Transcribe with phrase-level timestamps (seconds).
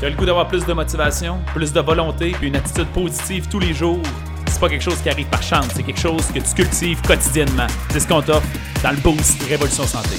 [0.00, 3.48] Tu as le goût d'avoir plus de motivation, plus de volonté, puis une attitude positive
[3.48, 4.00] tous les jours?
[4.48, 7.66] C'est pas quelque chose qui arrive par chance, c'est quelque chose que tu cultives quotidiennement.
[7.90, 8.46] C'est ce qu'on t'offre
[8.82, 10.16] dans le Boost Révolution Santé.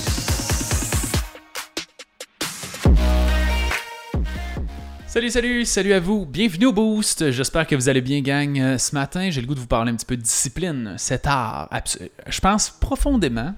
[5.07, 6.25] Salut, salut, salut à vous.
[6.25, 7.31] Bienvenue au Boost.
[7.31, 8.59] J'espère que vous allez bien, gang.
[8.59, 11.25] Euh, Ce matin, j'ai le goût de vous parler un petit peu de discipline, cet
[11.25, 11.69] art.
[11.71, 13.53] Abs- Je pense profondément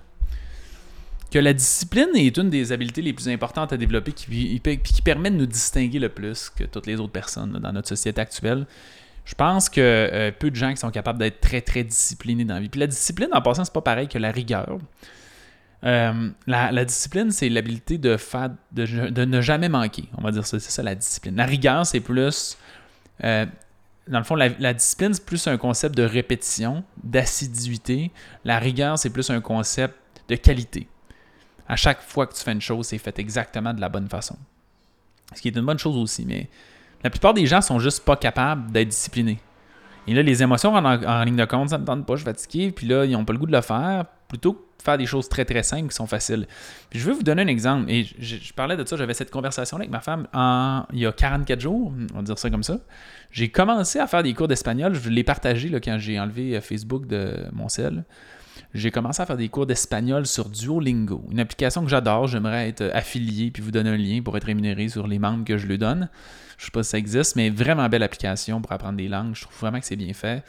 [1.30, 5.30] que la discipline est une des habiletés les plus importantes à développer qui, qui, permet
[5.30, 8.65] de nous distinguer le plus que toutes les autres personnes dans notre société actuelle.
[9.25, 12.54] Je pense que euh, peu de gens qui sont capables d'être très très disciplinés dans
[12.55, 12.69] la vie.
[12.69, 14.78] Puis la discipline, en passant, c'est pas pareil que la rigueur.
[15.83, 20.05] Euh, la, discipline, c'est l'habilité de faire de, ne jamais manquer.
[20.18, 21.36] On va dire ça, c'est ça la discipline.
[21.36, 22.57] La rigueur, c'est plus
[23.24, 23.46] euh,
[24.07, 28.11] dans le fond, la discipline, c'est plus un concept de répétition, d'assiduité.
[28.46, 29.96] La rigueur, c'est plus un concept
[30.30, 30.88] de qualité
[31.68, 34.38] à chaque fois que tu fais une chose, c'est fait exactement de la bonne façon.
[35.36, 36.50] Ce qui est une bonne chose aussi, mais
[37.03, 39.39] la plupart des gens sont juste pas capables d'être disciplinés.
[40.08, 42.25] Et là, les émotions en, en ligne de compte, ça me tente pas, je suis
[42.25, 44.97] fatigué, puis là, ils n'ont pas le goût de le faire, plutôt que de faire
[44.97, 46.47] des choses très très simples qui sont faciles.
[46.94, 49.91] Je vais vous donner un exemple, et je, parlais de ça, j'avais cette conversation-là avec
[49.91, 52.78] ma femme en, il y a 44 jours, on va dire ça comme ça.
[53.31, 57.45] J'ai commencé à faire des cours d'espagnol, je l'ai partagé quand j'ai enlevé Facebook de
[57.52, 58.06] mon cell
[58.73, 62.27] j'ai commencé à faire des cours d'espagnol sur Duolingo, une application que j'adore.
[62.27, 65.58] J'aimerais être affilié puis vous donner un lien pour être rémunéré sur les membres que
[65.58, 66.09] je lui donne.
[66.58, 69.35] Je sais pas si ça existe, mais vraiment belle application pour apprendre des langues.
[69.35, 70.44] Je trouve vraiment que c'est bien fait.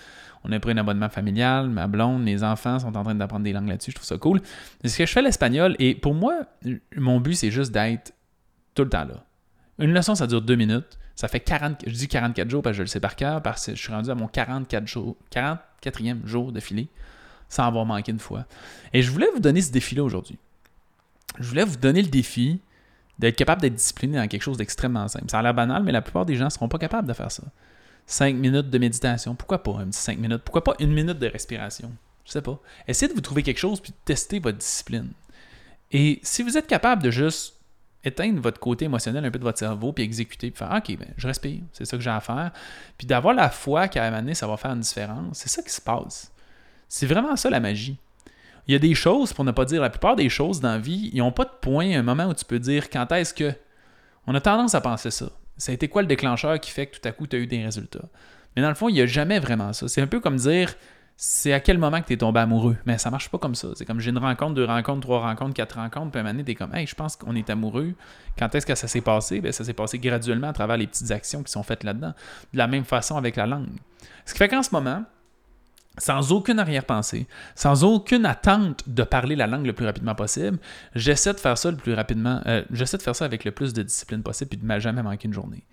[0.45, 3.53] On a pris un abonnement familial, ma blonde, mes enfants sont en train d'apprendre des
[3.53, 3.91] langues là-dessus.
[3.91, 4.41] Je trouve ça cool.
[4.83, 6.45] C'est ce que je fais l'espagnol et pour moi,
[6.97, 8.15] mon but c'est juste d'être
[8.75, 9.25] tout le temps là.
[9.79, 10.99] Une leçon, ça dure deux minutes.
[11.15, 13.67] Ça fait 40, je dis 44 jours parce que je le sais par cœur, parce
[13.67, 16.89] que je suis rendu à mon 44 jours, 44e jour d'affilée
[17.49, 18.45] sans avoir manqué une fois.
[18.93, 20.39] Et je voulais vous donner ce défi-là aujourd'hui.
[21.39, 22.61] Je voulais vous donner le défi
[23.19, 25.27] d'être capable d'être discipliné dans quelque chose d'extrêmement simple.
[25.31, 27.31] Ça a l'air banal, mais la plupart des gens ne seront pas capables de faire
[27.31, 27.43] ça.
[28.07, 30.43] 5 minutes de méditation, pourquoi pas un petit 5 minutes?
[30.43, 31.93] Pourquoi pas une minute de respiration?
[32.25, 32.59] Je sais pas.
[32.87, 35.11] Essayez de vous trouver quelque chose puis de tester votre discipline.
[35.91, 37.57] Et si vous êtes capable de juste
[38.05, 41.09] éteindre votre côté émotionnel un peu de votre cerveau puis exécuter puis faire OK, ben,
[41.17, 42.53] je respire, c'est ça que j'ai à faire.
[42.97, 45.39] Puis d'avoir la foi qu'à un moment donné, ça va faire une différence.
[45.39, 46.31] C'est ça qui se passe.
[46.89, 47.99] C'est vraiment ça la magie.
[48.67, 50.79] Il y a des choses, pour ne pas dire la plupart des choses dans la
[50.79, 53.53] vie, ils n'ont pas de point, un moment où tu peux dire quand est-ce que.
[54.27, 55.31] On a tendance à penser ça.
[55.57, 57.47] Ça a été quoi le déclencheur qui fait que tout à coup tu as eu
[57.47, 58.05] des résultats?
[58.55, 59.89] Mais dans le fond, il n'y a jamais vraiment ça.
[59.89, 60.75] C'est un peu comme dire
[61.21, 62.77] c'est à quel moment que tu es tombé amoureux?
[62.87, 63.69] Mais ça marche pas comme ça.
[63.75, 66.39] C'est comme j'ai une rencontre, deux rencontres, trois rencontres, quatre rencontres, puis à un moment
[66.39, 67.95] donné, comme Hey, je pense qu'on est amoureux.
[68.39, 69.41] Quand est-ce que ça s'est passé?
[69.41, 72.15] Bien, ça s'est passé graduellement à travers les petites actions qui sont faites là-dedans.
[72.53, 73.67] De la même façon avec la langue.
[74.27, 75.03] Ce qui fait qu'en ce moment,
[75.99, 80.59] sans aucune arrière-pensée, sans aucune attente de parler la langue le plus rapidement possible,
[80.95, 83.73] j'essaie de faire ça le plus rapidement, euh, j'essaie de faire ça avec le plus
[83.73, 85.65] de discipline possible puis de ne jamais manquer une journée.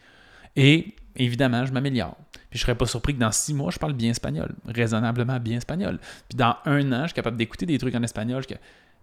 [0.56, 2.18] Et évidemment, je m'améliore.
[2.50, 5.58] Puis je serais pas surpris que dans six mois, je parle bien espagnol, raisonnablement bien
[5.58, 6.00] espagnol.
[6.30, 8.44] Puis dans un an, je suis capable d'écouter des trucs en espagnol.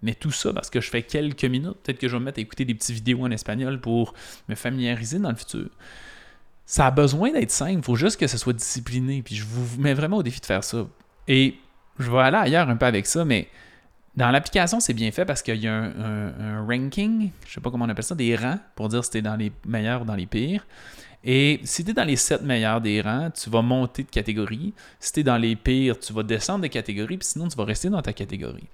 [0.03, 1.77] Mais tout ça parce que je fais quelques minutes.
[1.82, 4.15] Peut-être que je vais me mettre à écouter des petites vidéos en espagnol pour
[4.49, 5.69] me familiariser dans le futur.
[6.66, 7.78] Ça a besoin d'être simple.
[7.78, 9.22] Il faut juste que ce soit discipliné.
[9.22, 10.87] Puis je vous mets vraiment au défi de faire ça.
[11.28, 11.56] Et
[11.99, 13.49] je vais aller ailleurs un peu avec ça, mais
[14.16, 17.87] dans l'application, c'est bien fait parce qu'il y a un, ranking, je sais pas comment
[17.87, 20.15] on appelle ça, des rangs, pour dire si tu es dans les meilleurs ou dans
[20.15, 20.66] les pires.
[21.25, 24.75] Et si tu es dans les 7 meilleurs des rangs, tu vas monter de catégorie.
[24.99, 27.65] Si tu es dans les pires, tu vas descendre de catégorie, puis sinon tu vas
[27.65, 28.69] rester dans ta catégorie.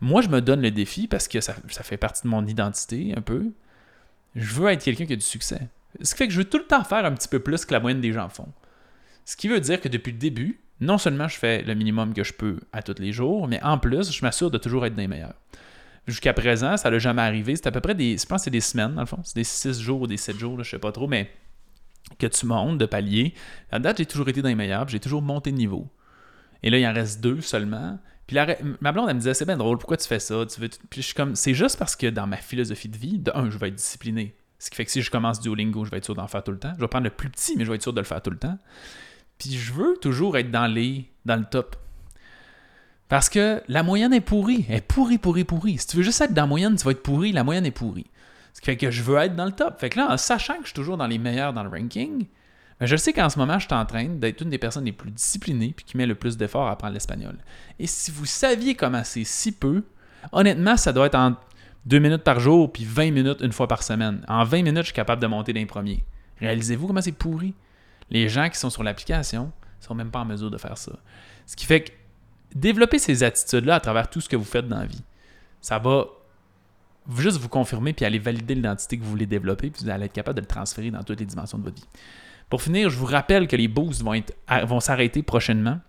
[0.00, 3.20] Moi, je me donne le défi parce que ça fait partie de mon identité un
[3.20, 3.52] peu.
[4.34, 5.68] Je veux être quelqu'un qui a du succès.
[6.00, 7.72] Ce qui fait que je veux tout le temps faire un petit peu plus que
[7.72, 8.48] la moyenne des gens font.
[9.24, 12.24] Ce qui veut dire que depuis le début, non seulement je fais le minimum que
[12.24, 15.08] je peux à tous les jours, mais en plus, je m'assure de toujours être des
[15.08, 15.34] meilleurs.
[16.06, 17.54] Jusqu'à présent, ça n'a jamais arrivé.
[17.54, 18.18] C'est à peu près des.
[18.18, 19.20] Je pense c'est des semaines, dans le fond.
[19.22, 21.30] C'est des 6 jours ou des 7 jours, je sais pas trop, mais
[22.18, 23.34] que tu montes de palier.
[23.70, 25.88] À date, j'ai toujours été dans les meilleurs, j'ai toujours monté de niveau.
[26.62, 27.98] Et là, il en reste deux seulement.
[28.26, 28.36] Puis
[28.80, 30.44] ma blonde, me disait, c'est bien drôle, pourquoi tu fais ça?
[30.90, 33.50] Puis je suis comme, c'est juste parce que dans ma philosophie de vie, de un,
[33.50, 34.36] je vais être discipliné.
[34.58, 36.52] Ce qui fait que si je commence Duolingo, je vais être sûr d'en faire tout
[36.52, 36.72] le temps.
[36.76, 38.30] Je vais prendre le plus petit, mais je vais être sûr de le faire tout
[38.30, 38.58] le temps.
[39.42, 41.74] Puis je veux toujours être dans les dans le top.
[43.08, 44.64] Parce que la moyenne est pourrie.
[44.68, 45.78] Elle est pourrie, pourrie, pourrie.
[45.78, 47.32] Si tu veux juste être dans la moyenne, tu vas être pourri.
[47.32, 48.06] La moyenne est pourrie.
[48.52, 49.80] Ce qui fait que je veux être dans le top.
[49.80, 52.26] Fait que là, en sachant que je suis toujours dans les meilleurs dans le ranking,
[52.78, 54.92] ben je sais qu'en ce moment, je suis en train d'être une des personnes les
[54.92, 57.36] plus disciplinées puis qui met le plus d'efforts à apprendre l'espagnol.
[57.80, 59.82] Et si vous saviez comment c'est si peu,
[60.30, 61.34] honnêtement, ça doit être en
[61.86, 64.24] 2 minutes par jour puis 20 minutes une fois par semaine.
[64.28, 66.04] En 20 minutes, je suis capable de monter d'un premier.
[66.38, 67.54] Réalisez-vous comment c'est pourri?
[68.10, 70.92] Les gens qui sont sur l'application ne sont même pas en mesure de faire ça.
[71.46, 71.92] Ce qui fait que
[72.54, 75.02] développer ces attitudes-là à travers tout ce que vous faites dans la vie,
[75.60, 76.06] ça va
[77.16, 80.12] juste vous confirmer puis aller valider l'identité que vous voulez développer, puis vous allez être
[80.12, 81.88] capable de le transférer dans toutes les dimensions de votre vie.
[82.48, 85.80] Pour finir, je vous rappelle que les boosts vont, s'arrêter prochainement.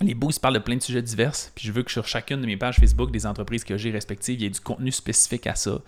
[0.00, 2.46] Les boosts parlent de plein de sujets divers, puis je veux que sur chacune de
[2.46, 5.54] mes pages Facebook des entreprises que j'ai respectives, il y ait du contenu spécifique à
[5.54, 5.78] ça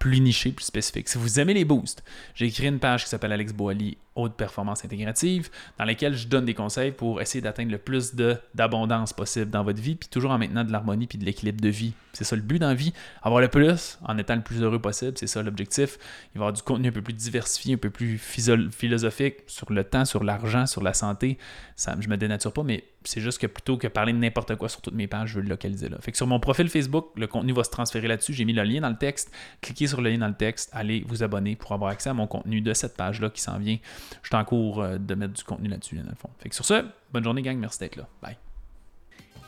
[0.00, 1.08] plus niché, plus spécifique.
[1.08, 2.02] Si vous aimez les boosts,
[2.34, 6.46] j'ai écrit une page qui s'appelle Alex Boali Haute Performance Intégrative, dans laquelle je donne
[6.46, 8.14] des conseils pour essayer d'atteindre le plus
[8.54, 11.68] d'abondance possible dans votre vie, puis toujours en maintenant de l'harmonie puis de l'équilibre de
[11.68, 11.92] vie.
[12.14, 15.12] C'est ça le but dans vie, avoir le plus en étant le plus heureux possible,
[15.16, 15.98] c'est ça l'objectif.
[16.34, 19.70] Il va y avoir du contenu un peu plus diversifié, un peu plus philosophique sur
[19.70, 21.36] le temps, sur l'argent, sur la santé.
[21.76, 24.68] Ça, je me dénature pas, mais c'est juste que plutôt que parler de n'importe quoi
[24.68, 25.98] sur toutes mes pages, je veux le localiser là.
[26.00, 28.34] Fait que sur mon profil Facebook, le contenu va se transférer là-dessus.
[28.34, 29.32] J'ai mis le lien dans le texte.
[29.60, 32.26] Cliquez sur le lien dans le texte, allez vous abonner pour avoir accès à mon
[32.26, 33.78] contenu de cette page-là qui s'en vient.
[34.22, 36.30] Je suis en cours euh, de mettre du contenu là-dessus, dans le fond.
[36.38, 37.56] Fait que sur ce, bonne journée, gang.
[37.56, 38.08] Merci d'être là.
[38.22, 38.36] Bye.